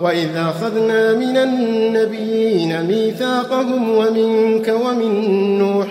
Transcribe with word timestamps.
وإذا 0.00 0.40
أخذنا 0.48 1.12
من 1.14 1.36
النبيين 1.36 2.82
ميثاقهم 2.82 3.90
ومنك 3.90 4.74
ومن 4.84 5.12
نوح 5.58 5.88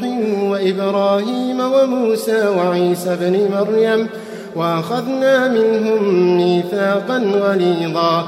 وإبراهيم 0.51 1.59
وموسى 1.59 2.47
وعيسى 2.47 3.17
بن 3.21 3.49
مريم 3.51 4.07
وأخذنا 4.55 5.47
منهم 5.47 6.37
ميثاقا 6.37 7.17
غليظا 7.17 8.27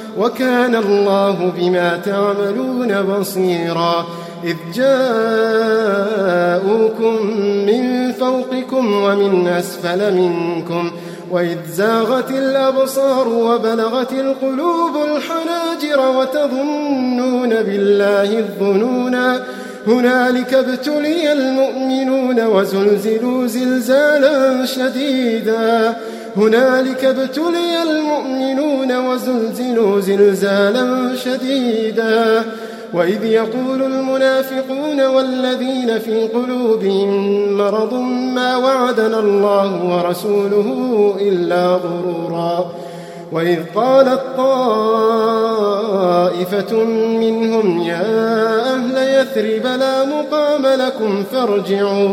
وكان 0.17 0.75
الله 0.75 1.53
بما 1.57 1.97
تعملون 2.05 3.01
بصيرا. 3.01 4.05
إذ 4.43 4.55
جاءوكم 4.73 5.95
من 7.65 8.11
فوقكم 8.11 8.93
ومن 9.03 9.47
أسفل 9.47 10.13
منكم 10.13 10.91
وإذ 11.31 11.57
زاغت 11.73 12.31
الأبصار 12.31 13.27
وبلغت 13.27 14.11
القلوب 14.11 14.95
الحناجر 14.95 15.99
وتظنون 16.17 17.49
بالله 17.49 18.39
الظنونا 18.39 19.43
هنالك 19.87 20.53
ابتلي 20.53 21.31
المؤمنون 21.33 22.45
وزلزلوا 22.45 23.47
زلزالا 23.47 24.65
شديدا. 24.65 25.95
هنالك 26.37 27.05
ابتلي 27.05 27.83
المؤمنون 27.83 29.07
وزلزلوا 29.07 29.99
زلزالا 29.99 31.15
شديدا. 31.15 32.43
وإذ 32.93 33.25
يقول 33.25 33.81
المنافقون 33.81 35.05
والذين 35.05 35.99
في 35.99 36.27
قلوبهم 36.27 37.09
مرض 37.57 37.93
ما 38.35 38.57
وعدنا 38.57 39.19
الله 39.19 39.83
ورسوله 39.83 41.15
إلا 41.21 41.67
غرورا. 41.67 42.71
وإذ 43.31 43.59
قالت 43.75 44.21
طائفة 44.37 45.63
منهم 47.23 47.81
يا 47.81 48.05
أهل 48.73 48.97
يثرب 48.97 49.65
لا 49.79 50.05
مقام 50.05 50.65
لكم 50.67 51.23
فارجعوا. 51.31 52.09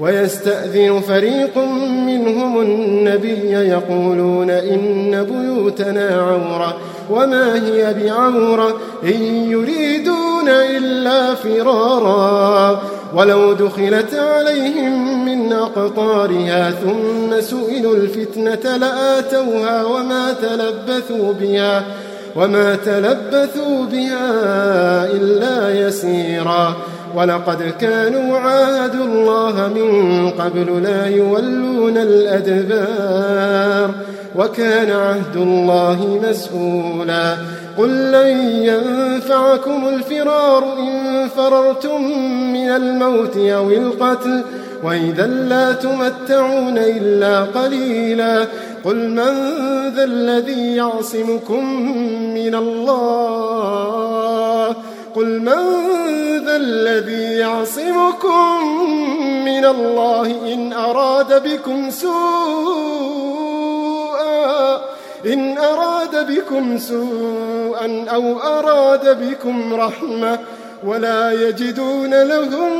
ويستأذن 0.00 1.00
فريق 1.00 1.58
منهم 2.06 2.60
النبي 2.60 3.50
يقولون 3.52 4.50
إن 4.50 5.24
بيوتنا 5.24 6.08
عورة 6.08 6.76
وما 7.10 7.54
هي 7.54 7.94
بعورة 7.94 8.80
إن 9.04 9.22
يريدون 9.50 10.48
إلا 10.48 11.34
فرارا 11.34 12.82
ولو 13.14 13.52
دخلت 13.52 14.14
عليهم 14.14 15.24
من 15.24 15.52
أقطارها 15.52 16.70
ثم 16.70 17.40
سئلوا 17.40 17.96
الفتنة 17.96 18.76
لآتوها 18.76 19.84
وما 19.84 20.32
تلبثوا 20.32 21.32
بها 21.32 21.84
وما 22.36 22.74
تلبثوا 22.74 23.86
بها 23.92 25.04
إلا 25.12 25.86
يسيرا 25.86 26.76
ولقد 27.16 27.74
كانوا 27.80 28.38
عاهدوا 28.38 29.04
الله 29.04 29.68
من 29.74 30.30
قبل 30.30 30.82
لا 30.82 31.06
يولون 31.06 31.98
الأدبار 31.98 33.90
وكان 34.36 34.90
عهد 34.90 35.36
الله 35.36 36.20
مسؤولا. 36.28 37.36
قل 37.78 38.12
لن 38.12 38.38
ينفعكم 38.62 39.88
الفرار 39.88 40.78
إن 40.78 41.28
فررتم 41.36 42.02
من 42.52 42.68
الموت 42.68 43.36
أو 43.36 43.70
القتل 43.70 44.42
وإذا 44.82 45.26
لا 45.26 45.72
تمتعون 45.72 46.78
إلا 46.78 47.40
قليلا. 47.40 48.46
قل 48.84 49.08
من 49.08 49.32
ذا 49.96 50.04
الذي 50.04 50.76
يعصمكم 50.76 51.64
من 52.34 52.54
الله 52.54 54.29
قل 55.16 55.40
من 55.40 55.56
ذا 56.44 56.56
الذي 56.56 57.38
يعصمكم 57.38 58.64
من 59.44 59.64
الله 59.64 60.26
إن 60.26 60.72
أراد 60.72 61.42
بكم 61.48 61.90
سوءا 61.90 62.10
إن 65.26 65.58
أراد 65.58 66.32
بكم 66.32 66.78
سوءا 66.78 68.06
أو 68.14 68.38
أراد 68.38 69.28
بكم 69.30 69.74
رحمة 69.74 70.38
ولا 70.84 71.48
يجدون 71.48 72.22
لهم 72.22 72.72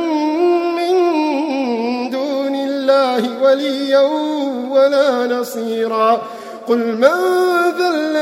من 0.77 0.95
دون 2.11 2.55
الله 2.55 3.43
وليا 3.43 4.01
ولا 4.71 5.27
نصيرا. 5.27 6.23
قل 6.69 6.79
من 6.79 7.09
ذا 7.79 7.89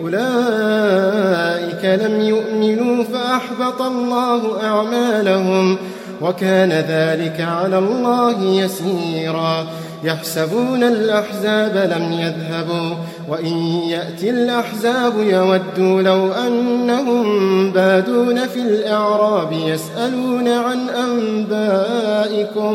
أولئك 0.00 1.84
لم 1.84 2.20
يؤمنوا 2.20 3.04
فأحبط 3.04 3.82
الله 3.82 4.62
أعمالهم 4.62 5.76
وكان 6.22 6.72
ذلك 6.72 7.40
على 7.40 7.78
الله 7.78 8.42
يسيرا. 8.42 9.66
يحسبون 10.04 10.82
الأحزاب 10.82 11.76
لم 11.96 12.12
يذهبوا 12.12 12.94
وإن 13.28 13.56
يأتي 13.88 14.30
الأحزاب 14.30 15.12
يودوا 15.18 16.02
لو 16.02 16.32
أنهم 16.32 17.70
بادون 17.70 18.46
في 18.46 18.60
الأعراب 18.60 19.52
يسألون 19.52 20.48
عن 20.48 20.88
أنبائكم. 20.88 22.74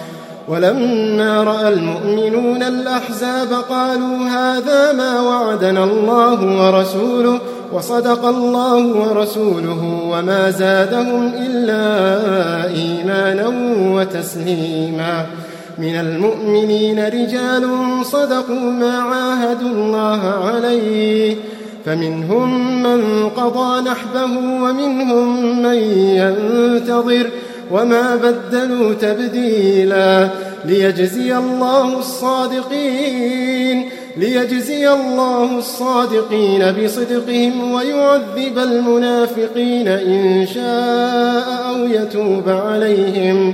ولما 0.51 1.43
رأى 1.43 1.73
المؤمنون 1.73 2.63
الأحزاب 2.63 3.53
قالوا 3.69 4.17
هذا 4.17 4.91
ما 4.91 5.21
وعدنا 5.21 5.83
الله 5.83 6.65
ورسوله 6.65 7.39
وصدق 7.73 8.25
الله 8.25 8.85
ورسوله 8.85 10.09
وما 10.11 10.51
زادهم 10.51 11.33
إلا 11.35 11.83
إيمانا 12.73 13.47
وتسليما. 13.95 15.25
من 15.77 15.95
المؤمنين 15.95 17.07
رجال 17.07 17.69
صدقوا 18.03 18.71
ما 18.71 18.97
عاهدوا 18.97 19.69
الله 19.69 20.21
عليه. 20.23 21.35
فمنهم 21.85 22.83
من 22.83 23.29
قضى 23.29 23.81
نحبه 23.89 24.37
ومنهم 24.37 25.61
من 25.61 25.77
ينتظر. 25.93 27.29
وما 27.71 28.15
بدلوا 28.15 28.93
تبديلا 28.93 30.29
ليجزي 30.65 31.37
الله 31.37 31.99
الصادقين 31.99 33.89
ليجزي 34.17 34.89
الله 34.89 35.57
الصادقين 35.57 36.71
بصدقهم 36.71 37.71
ويعذب 37.73 38.57
المنافقين 38.57 39.87
إن 39.87 40.47
شاء 40.53 41.69
أو 41.69 41.87
يتوب 41.87 42.49
عليهم 42.49 43.53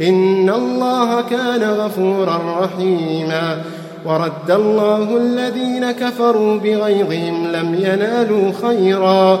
إن 0.00 0.50
الله 0.50 1.20
كان 1.20 1.62
غفورا 1.62 2.60
رحيما 2.64 3.62
ورد 4.04 4.50
الله 4.50 5.16
الذين 5.16 5.90
كفروا 5.90 6.58
بغيظهم 6.58 7.46
لم 7.52 7.74
ينالوا 7.74 8.52
خيرا 8.62 9.40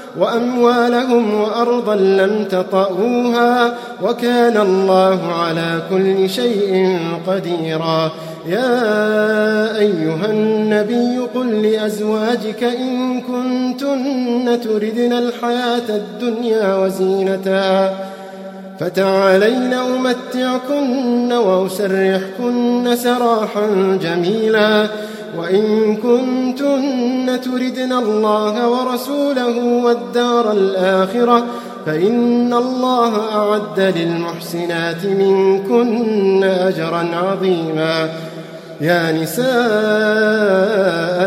وأموالهم 0.19 1.41
وأرضا 1.41 1.95
لم 1.95 2.45
تطئوها 2.49 3.73
وكان 4.03 4.57
الله 4.57 5.33
على 5.33 5.81
كل 5.89 6.29
شيء 6.29 6.99
قديرا. 7.27 8.11
يا 8.47 9.77
أيها 9.77 10.25
النبي 10.29 11.19
قل 11.35 11.61
لأزواجك 11.61 12.63
إن 12.63 13.21
كنتن 13.21 14.61
تردن 14.63 15.13
الحياة 15.13 15.89
الدنيا 15.89 16.75
وزينتها 16.75 17.93
فتعالين 18.79 19.73
أمتعكن 19.73 21.33
وأسرحكن 21.33 22.95
سراحا 22.95 23.97
جميلا. 24.01 24.87
وإن 25.37 25.95
كنتن 25.95 27.41
تردن 27.41 27.93
الله 27.93 28.69
ورسوله 28.69 29.63
والدار 29.83 30.51
الآخرة 30.51 31.45
فإن 31.85 32.53
الله 32.53 33.35
أعد 33.35 33.79
للمحسنات 33.79 35.05
منكن 35.05 36.43
أجرا 36.43 37.09
عظيما. 37.13 38.09
يا 38.81 39.11
نساء 39.11 39.47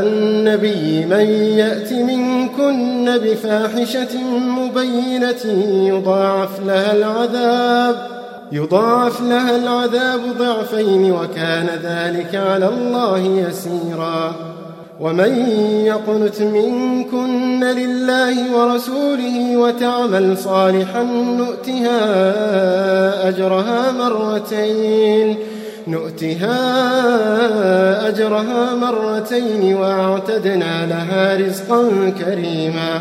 النبي 0.06 1.06
من 1.06 1.26
يأت 1.58 1.92
منكن 1.92 3.18
بفاحشة 3.18 4.18
مبينة 4.58 5.44
يضاعف 5.88 6.60
لها 6.66 6.92
العذاب 6.92 8.23
يضاعف 8.52 9.20
لها 9.20 9.56
العذاب 9.56 10.20
ضعفين 10.38 11.12
وكان 11.12 11.66
ذلك 11.82 12.34
على 12.34 12.68
الله 12.68 13.18
يسيرا. 13.18 14.34
ومن 15.00 15.48
يقنت 15.86 16.40
منكن 16.40 17.64
لله 17.64 18.56
ورسوله 18.56 19.56
وتعمل 19.56 20.38
صالحا 20.38 21.02
نؤتها 21.38 21.98
أجرها 23.28 23.92
مرتين 23.92 25.36
نؤتها 25.88 26.58
أجرها 28.08 28.74
مرتين 28.74 29.74
وأعتدنا 29.74 30.86
لها 30.86 31.36
رزقا 31.36 32.12
كريما. 32.18 33.00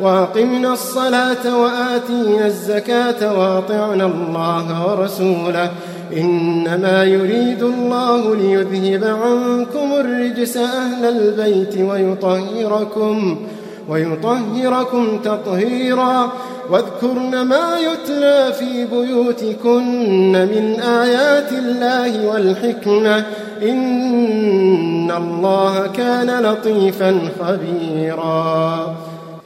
وأقمنا 0.00 0.72
الصلاة 0.72 1.58
وآتينا 1.58 2.46
الزكاة 2.46 3.38
وأطعنا 3.38 4.06
الله 4.06 4.86
ورسوله. 4.86 5.70
إنما 6.16 7.04
يريد 7.04 7.62
الله 7.62 8.36
ليذهب 8.36 9.04
عنكم 9.04 9.92
الرجس 10.00 10.56
أهل 10.56 11.04
البيت 11.04 11.78
ويطهركم 11.78 13.36
ويطهركم 13.88 15.18
تطهيرا. 15.18 16.32
واذكرن 16.70 17.42
ما 17.42 17.78
يتلى 17.78 18.52
في 18.52 18.84
بيوتكن 18.84 20.32
من 20.32 20.80
آيات 20.80 21.52
الله 21.52 22.26
والحكمة. 22.26 23.24
إن 23.62 25.10
الله 25.10 25.86
كان 25.86 26.42
لطيفا 26.42 27.18
خبيرا. 27.40 28.94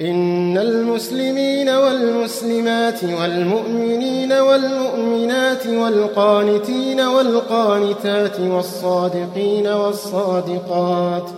إن 0.01 0.59
المسلمين 0.59 1.69
والمسلمات 1.69 3.05
والمؤمنين 3.05 4.33
والمؤمنات 4.33 5.67
والقانتين 5.67 7.01
والقانتات 7.01 8.41
والصادقين 8.41 9.67
والصادقات 9.67 11.31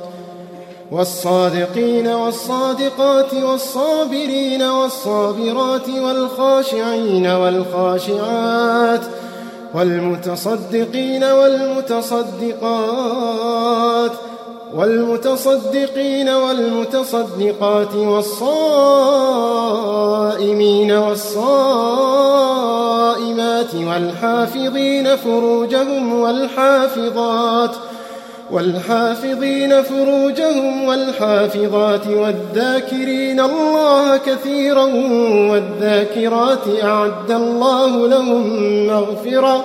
والصادقين 0.90 2.06
والصادقات 2.06 3.34
والصابرين 3.34 4.62
والصابرات 4.62 5.88
والخاشعين 5.88 7.26
والخاشعات 7.26 9.00
والمتصدقين 9.74 11.24
والمتصدقات 11.24 12.52
والمتصدقين 14.74 16.28
والمتصدقات 16.28 17.94
والصائمين 17.94 18.52
والصائمات 20.92 22.22
والحافظين 23.74 25.16
فروجهم 25.16 26.20
والحافظات 26.20 27.70
والحافظين 28.50 29.82
فروجهم 29.82 30.84
والحافظات 30.84 32.06
والذاكرين 32.06 33.40
الله 33.40 34.16
كثيرا 34.16 34.84
والذاكرات 35.50 36.82
أعد 36.82 37.30
الله 37.30 38.08
لهم 38.08 38.86
مغفرة 38.86 39.64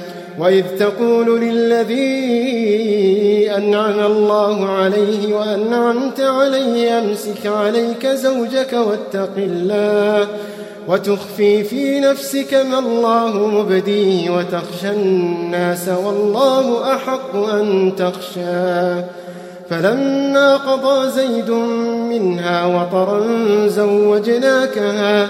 وإذ 0.41 0.65
تقول 0.79 1.41
للذي 1.41 2.01
أنعم 3.57 3.99
الله 3.99 4.69
عليه 4.69 5.35
وأنعمت 5.35 6.21
عليه 6.21 6.99
أمسك 6.99 7.45
عليك 7.45 8.07
زوجك 8.07 8.73
واتق 8.73 9.33
الله 9.37 10.27
وتخفي 10.87 11.63
في 11.63 11.99
نفسك 11.99 12.53
ما 12.53 12.79
الله 12.79 13.47
مبديه 13.47 14.29
وتخشى 14.29 14.89
الناس 14.89 15.89
والله 15.89 16.95
أحق 16.95 17.35
أن 17.35 17.93
تخشاه 17.97 19.05
فلما 19.69 20.57
قضى 20.57 21.09
زيد 21.09 21.49
منها 22.09 22.65
وطرا 22.65 23.27
زوجناكها 23.67 25.29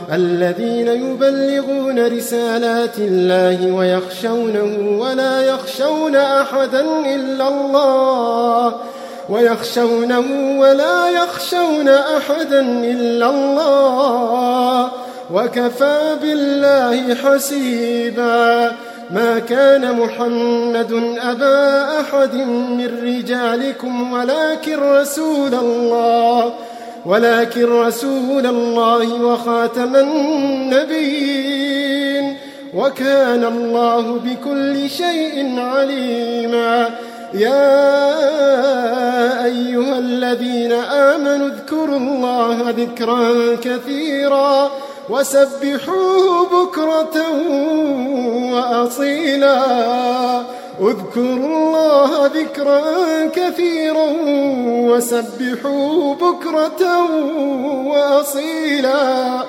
الذين 0.11 0.87
يبلغون 0.87 2.07
رسالات 2.07 2.97
الله 2.97 3.71
ويخشونه 3.71 4.97
ولا 4.99 5.41
يخشون 5.41 6.15
أحدا 6.15 6.81
إلا 7.15 7.47
الله 7.47 8.75
ويخشونه 9.29 10.57
ولا 10.59 11.09
يخشون 11.09 11.89
أحدا 11.89 12.59
إلا 12.83 13.29
الله 13.29 14.91
وكفى 15.33 16.17
بالله 16.21 17.15
حسيبا 17.15 18.71
ما 19.11 19.39
كان 19.39 19.95
محمد 19.99 21.17
أبا 21.23 21.83
أحد 22.01 22.35
من 22.35 22.99
رجالكم 23.03 24.13
ولكن 24.13 24.79
رسول 24.79 25.53
الله 25.53 26.53
ولكن 27.05 27.65
رسول 27.65 28.45
الله 28.45 29.23
وخاتم 29.23 29.95
النبيين 29.95 31.41
وكان 32.73 33.43
الله 33.43 34.19
بكل 34.25 34.89
شيء 34.89 35.59
عليما. 35.59 36.89
يا 37.33 37.85
أيها 39.45 39.99
الذين 39.99 40.71
آمنوا 40.71 41.47
اذكروا 41.47 41.97
الله 41.97 42.69
ذكرا 42.77 43.55
كثيرا 43.63 44.71
وسبحوه 45.09 46.45
بكرة 46.45 47.17
وأصيلا. 48.53 49.61
اذكروا 50.81 51.35
الله 51.35 52.25
ذكرا 52.25 52.81
كثيرا 53.27 54.07
وسبحوه 54.89 56.15
بكرة 56.15 57.05
وأصيلا. 57.85 59.43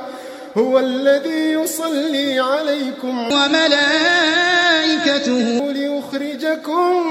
هو 0.58 0.78
الذي 0.78 1.52
يصلي 1.52 2.40
عليكم 2.40 3.18
وملائكته 3.32 3.72
ليخرجكم 5.72 7.06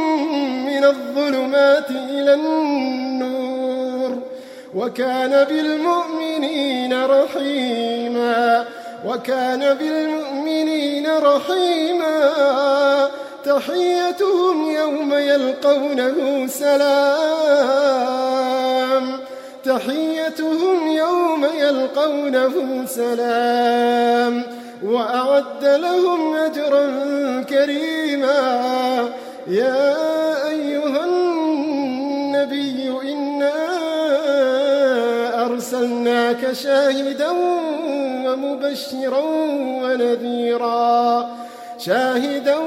من 0.66 0.84
الظلمات 0.84 1.90
إلى 1.90 2.34
النور. 2.34 4.18
وكان 4.76 5.44
بالمؤمنين 5.44 7.06
رحيما. 7.06 8.66
وكان 9.06 9.74
بالمؤمنين 9.74 11.08
رحيما. 11.08 12.32
تحيتهم 13.46 14.72
يوم 14.72 15.14
يلقونه 15.14 16.48
سلام. 16.48 17.92
تحيتهم 19.66 20.88
يوم 20.88 21.46
يلقونه 21.58 22.86
سلام. 22.86 24.44
وأعد 24.86 25.64
لهم 25.64 26.36
أجرا 26.36 26.86
كريما. 27.50 29.10
يا 29.48 29.96
أيها 30.50 31.06
النبي 31.06 32.94
إنا 33.04 33.54
أرسلناك 35.46 36.52
شاهدا 36.52 37.30
ومبشرا 38.26 39.24
ونذيرا. 39.84 41.41
شاهدا 41.86 42.58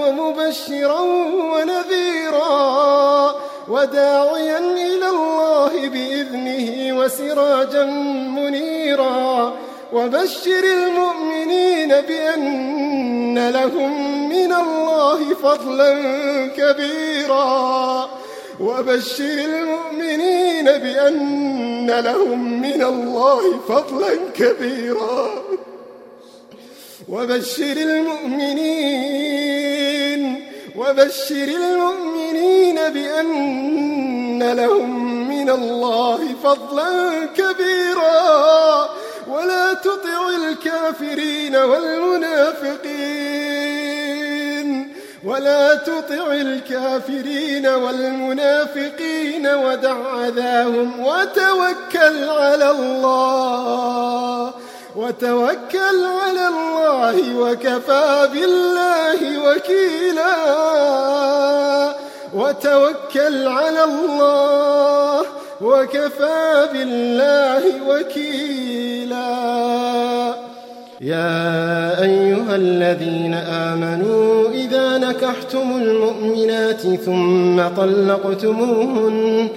ومبشرا 0.00 1.00
ونذيرا 1.52 2.48
وداعيا 3.68 4.58
إلى 4.58 5.08
الله 5.08 5.88
بإذنه 5.88 6.98
وسراجا 6.98 7.84
منيرا. 8.36 9.52
وبشر 9.92 10.64
المؤمنين 10.64 11.88
بأن 11.88 13.48
لهم 13.48 14.28
من 14.28 14.52
الله 14.52 15.34
فضلا 15.34 15.92
كبيرا. 16.56 18.08
وبشر 18.60 19.24
المؤمنين 19.24 20.64
بأن 20.64 21.90
لهم 21.90 22.62
من 22.62 22.82
الله 22.82 23.58
فضلا 23.68 24.18
كبيرا. 24.34 25.30
وبشر 27.08 27.76
المؤمنين 27.76 28.98
وبشر 30.76 31.48
المؤمنين 31.48 32.74
بأن 32.88 34.52
لهم 34.52 35.28
من 35.28 35.50
الله 35.50 36.34
فضلا 36.42 37.24
كبيرا. 37.36 38.88
ولا 39.28 39.74
تطع 39.74 40.28
الكافرين 40.28 41.56
والمنافقين 41.56 43.08
ولا 45.24 45.74
تطع 45.74 46.32
الكافرين 46.32 47.66
والمنافقين 47.66 49.46
ودع 49.46 50.26
أذاهم 50.28 51.00
وتوكل 51.00 52.28
على 52.28 52.70
الله. 52.70 54.52
وتوكل 54.96 55.98
على 56.22 56.48
الله 56.48 57.38
وكفى 57.40 58.28
بالله 58.32 59.20
وكيلا. 59.46 60.34
وتوكل 62.34 63.46
على 63.48 63.84
الله 63.84 65.22
وكفى 65.60 66.68
بالله 66.72 67.62
وكيلا. 67.88 69.28
يا 71.00 72.02
أيها 72.02 72.56
الذين 72.56 73.34
آمنوا 73.34 74.48
إذا 74.50 74.98
نكحتم 74.98 75.76
المؤمنات 75.76 76.80
ثم 76.80 77.68
طلقتموهن 77.76 79.48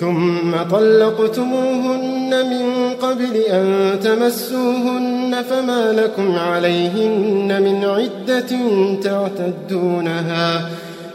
ثم 0.00 0.56
طلقتموهن 0.70 2.30
من 2.50 2.75
قبل 3.06 3.36
أن 3.36 3.96
تمسوهن 4.04 5.36
فما 5.50 5.92
لكم 5.92 6.36
عليهن 6.38 7.62
من 7.62 7.84
عدة 7.84 8.56
تعتدونها 9.02 10.68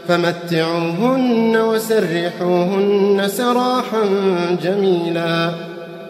فمتعوهن 0.08 1.56
وسرحوهن 1.56 3.28
سراحا 3.28 4.04
جميلا. 4.62 5.50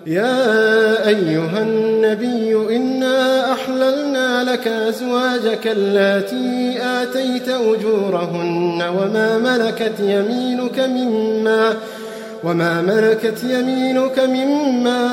يا 0.07 1.09
أيها 1.09 1.63
النبي 1.63 2.77
إنا 2.77 3.53
أحللنا 3.53 4.45
لك 4.53 4.69
أزواجك 4.69 5.67
اللاتي 5.67 6.79
آتيت 6.83 7.49
أجورهن 7.49 8.83
وما 8.83 9.39
ملكت 9.39 10.01
يمينك 10.01 10.81
مما 10.81 11.75
وما 12.45 12.83
ملكت 12.83 13.45
يمينك 13.45 14.19
مما 14.19 15.05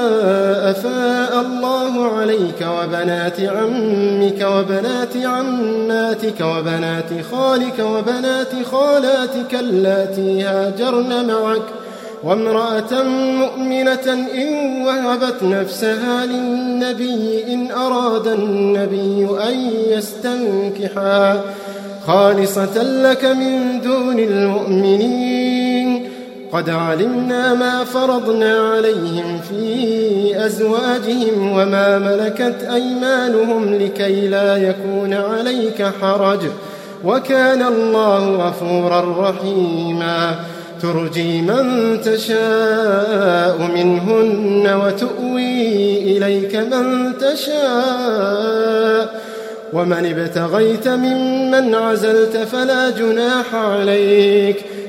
أفاء 0.71 1.41
الله 1.41 2.17
عليك 2.17 2.67
وبنات 2.67 3.39
عمك 3.39 4.41
وبنات 4.41 5.17
عماتك 5.25 6.41
وبنات 6.41 7.09
خالك 7.31 7.79
وبنات 7.79 8.65
خالاتك 8.71 9.55
اللاتي 9.59 10.43
هاجرن 10.43 11.27
معك 11.27 11.61
وامرأة 12.23 13.03
مؤمنة 13.39 14.27
إن 14.33 14.81
وهبت 14.81 15.43
نفسها 15.43 16.25
للنبي 16.25 17.53
إن 17.53 17.71
أراد 17.71 18.27
النبي 18.27 19.27
أن 19.47 19.71
يستنكحا 19.89 21.41
خالصة 22.07 22.83
لك 22.83 23.25
من 23.25 23.81
دون 23.81 24.19
المؤمنين 24.19 25.68
قد 26.53 26.69
علمنا 26.69 27.53
ما 27.53 27.83
فرضنا 27.83 28.59
عليهم 28.59 29.39
في 29.49 30.45
أزواجهم 30.45 31.51
وما 31.51 31.99
ملكت 31.99 32.67
أيمانهم 32.73 33.75
لكي 33.75 34.27
لا 34.27 34.57
يكون 34.57 35.13
عليك 35.13 35.91
حرج. 36.01 36.39
وكان 37.05 37.61
الله 37.61 38.47
غفورا 38.47 39.29
رحيما. 39.29 40.35
ترجي 40.81 41.41
من 41.41 41.97
تشاء 42.01 43.71
منهن 43.75 44.81
وتؤوي 44.85 46.17
إليك 46.17 46.55
من 46.55 47.13
تشاء. 47.17 49.21
ومن 49.73 50.05
ابتغيت 50.05 50.87
ممن 50.87 51.75
عزلت 51.75 52.37
فلا 52.37 52.89
جناح 52.89 53.55
عليك. 53.55 54.65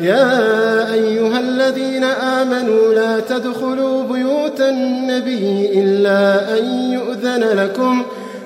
يا 0.00 0.92
أيها 0.92 1.40
الذين 1.40 2.04
آمنوا 2.04 2.94
لا 2.94 3.20
تدخلوا 3.20 4.02
بيوت 4.02 4.60
النبي 4.60 5.70
إلا 5.80 6.58
أن 6.58 6.92
يؤذن 6.92 7.44
لكم 7.44 8.02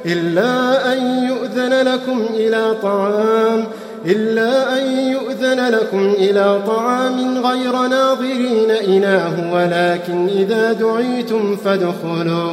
إلا 0.06 0.92
أن 0.92 1.24
يؤذن 1.28 1.72
لكم 1.88 2.26
إلى 2.34 2.74
طعام 2.82 3.64
إلا 4.06 4.78
أن 4.78 4.98
يؤذن 4.98 5.68
لكم 5.68 6.14
إلى 6.18 6.60
طعام 6.66 7.38
غير 7.46 7.72
ناظرين 7.72 8.70
إناه 8.70 9.54
ولكن 9.54 10.28
إذا 10.28 10.72
دعيتم 10.72 11.56
فادخلوا. 11.56 12.52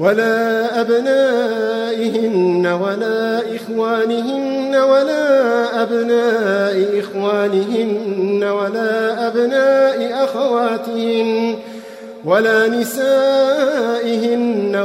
ولا 0.00 0.80
أبنائهن 0.80 2.66
ولا 2.66 3.42
إخوانهن 3.56 4.76
ولا 4.76 5.82
أبناء 5.82 7.00
إخوانهن 7.00 8.44
ولا 8.44 9.26
أبناء 9.28 10.24
أخواتهن 10.24 11.56
ولا 12.24 12.68
نسائهن 12.68 13.66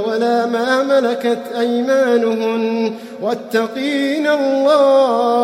ولا 0.07 0.45
ما 0.45 0.83
ملكت 0.83 1.39
أيمانهن 1.59 2.93
واتقين 3.21 4.27
الله 4.27 5.41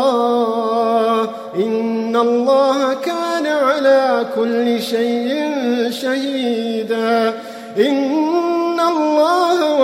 إن 1.55 2.15
الله 2.15 2.93
كان 2.93 3.45
على 3.45 4.25
كل 4.35 4.81
شيء 4.81 5.51
شهيدا 5.89 7.33
إن 7.77 8.27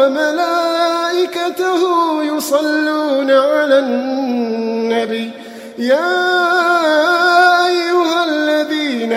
وملائكته 0.04 1.82
يصلون 2.24 3.32
على 3.32 3.80
النبي. 3.80 5.32
يا 5.78 6.20
أيها 7.68 8.26
الذين 8.26 9.14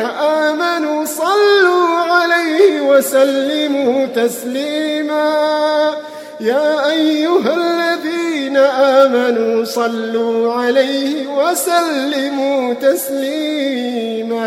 آمنوا 0.47 1.05
صلوا 1.05 1.89
عليه 1.99 2.81
وسلموا 2.81 4.07
تسليما. 4.07 5.95
يا 6.41 6.91
أيها 6.91 7.55
الذين 7.55 8.57
آمنوا 8.57 9.65
صلوا 9.65 10.53
عليه 10.53 11.27
وسلموا 11.27 12.75
تسليما. 12.75 14.47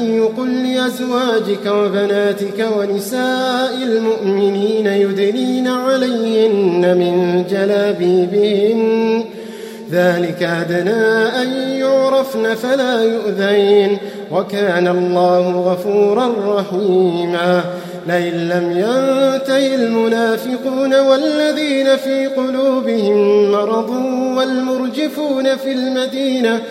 قل 0.91 1.07
لأزواجك 1.07 1.65
وبناتك 1.65 2.67
ونساء 2.77 3.83
المؤمنين 3.83 4.87
يدنين 4.87 5.67
عليهن 5.67 6.97
من 6.97 7.43
جلابيبهن. 7.49 9.23
ذلك 9.91 10.43
أدنى 10.43 11.25
أن 11.41 11.49
يعرفن 11.79 12.55
فلا 12.55 13.03
يؤذين. 13.03 13.97
وكان 14.31 14.87
الله 14.87 15.71
غفورا 15.71 16.31
رحيما. 16.47 17.61
لئن 18.07 18.49
لم 18.49 18.71
ينته 18.71 19.75
المنافقون 19.75 20.99
والذين 20.99 21.97
في 21.97 22.27
قلوبهم 22.27 23.51
مرض 23.51 23.89
والمرجفون 24.37 25.55
في 25.55 25.71
المدينة 25.71 26.61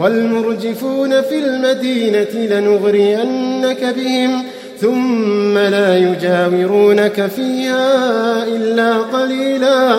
والمرجفون 0.00 1.22
في 1.22 1.38
المدينة 1.38 2.34
لنغرينك 2.34 3.94
بهم 3.96 4.42
ثم 4.80 5.58
لا 5.58 5.96
يجاورونك 5.96 7.26
فيها 7.26 8.44
إلا 8.44 8.98
قليلا. 8.98 9.96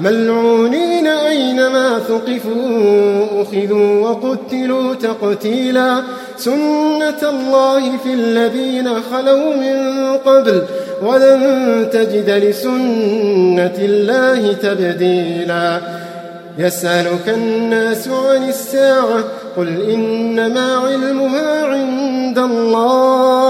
ملعونين 0.00 1.06
أينما 1.06 1.98
ثقفوا 1.98 3.42
أخذوا 3.42 4.08
وقتلوا 4.08 4.94
تقتيلا. 4.94 6.02
سنة 6.36 7.30
الله 7.30 7.96
في 7.96 8.14
الذين 8.14 8.88
خلوا 9.12 9.54
من 9.54 10.02
قبل 10.16 10.62
ولن 11.02 11.88
تجد 11.92 12.30
لسنة 12.30 13.76
الله 13.78 14.52
تبديلا. 14.52 15.80
يسألك 16.58 17.28
الناس 17.28 18.08
عن 18.08 18.48
الساعة 18.48 19.24
قل 19.56 19.90
إنما 19.90 20.76
علمها 20.76 21.66
عند 21.66 22.38
الله 22.38 23.42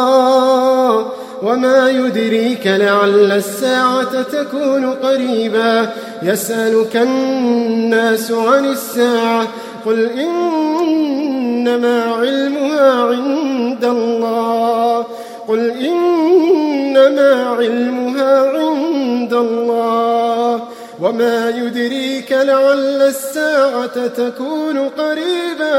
وما 1.42 1.90
يدريك 1.90 2.66
لعل 2.66 3.32
الساعة 3.32 4.22
تكون 4.22 4.90
قريبا 4.90 5.90
يسألك 6.22 6.96
الناس 6.96 8.32
عن 8.32 8.64
الساعة 8.64 9.48
قل 9.86 10.10
إنما 10.10 12.02
علمها 12.04 13.02
عند 13.02 13.84
الله 13.84 15.06
قل 15.48 15.70
إنما 15.70 17.46
علمها 17.58 18.50
عند 18.58 19.32
الله 19.32 20.21
وما 21.02 21.50
يدريك 21.50 22.32
لعل 22.32 23.02
الساعة 23.02 24.06
تكون 24.06 24.88
قريبا. 24.88 25.78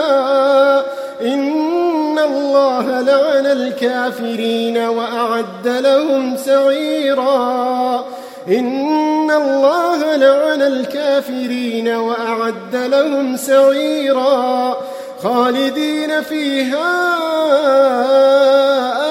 إن 1.22 2.20
الله 2.20 3.02
لعن 3.02 3.46
الكافرين 3.46 4.78
وأعد 4.78 5.68
لهم 5.68 6.38
سعيرا. 6.38 8.06
إن 8.48 9.32
الله 9.32 10.16
لعن 10.16 10.62
الكافرين 10.62 11.88
وأعد 11.88 12.76
لهم 12.76 13.38
سعيرا. 13.38 14.78
خالدين 15.24 16.22
فيها 16.22 17.14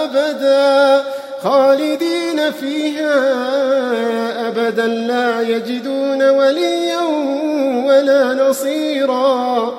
أبدا. 0.05 1.05
خالدين 1.43 2.51
فيها 2.61 3.19
أبدا 4.49 4.87
لا 4.87 5.41
يجدون 5.41 6.31
وليا 6.31 7.03
ولا 7.87 8.35
نصيرا. 8.35 9.75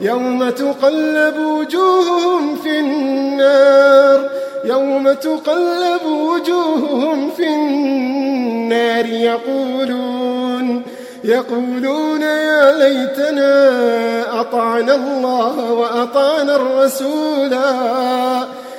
يوم 0.00 0.50
تقلب 0.50 1.38
وجوههم 1.38 2.56
في 2.56 2.78
النار. 2.80 4.30
يوم 4.64 5.12
تقلب 5.12 6.04
وجوههم 6.06 7.30
في 7.30 7.46
النار. 7.46 9.06
يقولون 9.06 10.82
يقولون 11.24 12.22
يا 12.22 12.78
ليتنا 12.78 14.40
أطعنا 14.40 14.94
الله 14.94 15.72
وأطعنا 15.72 16.56
الرسولا. 16.56 17.74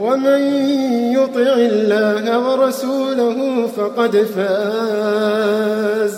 ومن 0.00 0.40
يطع 1.12 1.52
الله 1.56 2.38
ورسوله 2.38 3.66
فقد 3.76 4.26
فاز 4.36 6.14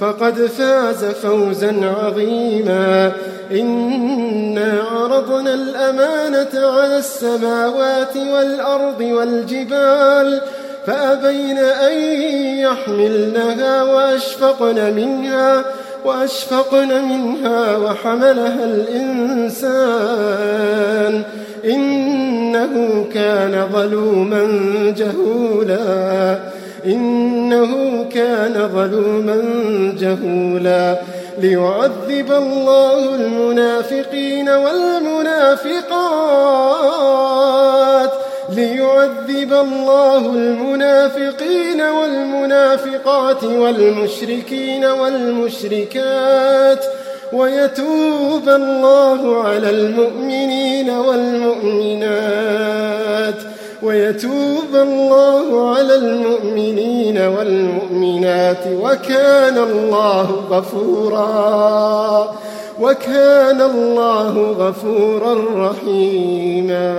فقد 0.00 0.34
فاز 0.34 1.04
فوزا 1.04 1.94
عظيما. 2.02 3.12
إنا 3.52 4.82
عرضنا 4.92 5.54
الأمانة 5.54 6.48
على 6.54 6.98
السماوات 6.98 8.16
والأرض 8.16 9.00
والجبال 9.00 10.40
فأبين 10.86 11.58
أن 11.58 12.00
يحملنها 12.58 13.82
وأشفقن 13.82 14.94
منها 14.94 15.64
وأشفقن 16.04 17.04
منها 17.04 17.76
وحملها 17.76 18.64
الإنسان. 18.64 20.89
كان 23.14 23.68
ظلوما 23.72 24.44
جهولا 24.96 26.38
إنه 26.86 28.04
كان 28.14 28.70
ظلوما 28.74 29.42
جهولا. 30.00 30.98
ليعذب 31.38 32.32
الله 32.32 33.14
المنافقين 33.14 34.48
والمنافقات. 34.48 35.80
ليعذب 38.56 39.52
الله 39.52 40.18
المنافقين 40.18 41.80
والمنافقات 41.80 43.44
والمشركين 43.44 44.84
والمشركات. 44.84 46.84
ويتوب 47.32 48.48
الله 48.48 49.42
على 49.42 49.70
المؤمنين 49.70 50.90
والمؤمنات. 50.90 52.20
ويتوب 53.82 54.74
الله 54.74 55.74
على 55.76 55.94
المؤمنين 55.94 57.18
والمؤمنات. 57.18 58.66
وكان 58.82 59.58
الله 59.58 60.30
غفورا 60.50 62.34
وكان 62.80 63.60
الله 63.60 64.54
غفورا 64.58 65.34
رحيما. 65.70 66.90